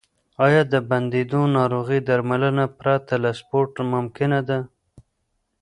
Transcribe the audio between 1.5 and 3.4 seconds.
ناروغي درملنه پرته له